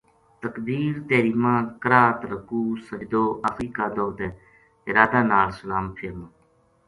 تکبیر 0.41 0.93
تحریمہ، 1.07 1.53
قرات، 1.81 2.19
رکوع، 2.31 2.69
سجدو، 2.87 3.23
آخری 3.47 3.67
قعدو 3.77 4.07
تے 4.17 4.27
ارادہ 4.89 5.19
نال 5.31 5.47
سلام 5.59 5.85
فیرنو 5.97 6.27